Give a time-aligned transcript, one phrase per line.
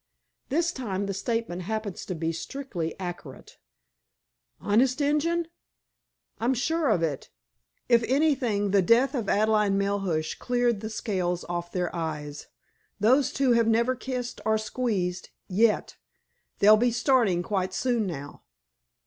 [0.49, 3.59] "This time the statement happens to be strictly accurate."
[4.59, 5.47] "Honest Injun?"
[6.39, 7.29] "I'm sure of it.
[7.87, 12.47] If anything, the death of Adelaide Melhuish cleared the scales off their eyes.
[12.99, 15.97] Those two have never kissed or squeezed—yet.
[16.57, 18.41] They'll be starting quite soon now."